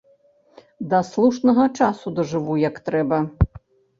[0.93, 3.19] Да слушнага часу дажыву як трэба!